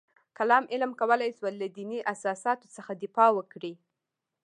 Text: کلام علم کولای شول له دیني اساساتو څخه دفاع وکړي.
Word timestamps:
کلام 0.37 0.63
علم 0.73 0.91
کولای 0.99 1.31
شول 1.37 1.53
له 1.61 1.67
دیني 1.77 1.99
اساساتو 2.13 2.67
څخه 2.75 2.91
دفاع 3.03 3.29
وکړي. 3.33 3.73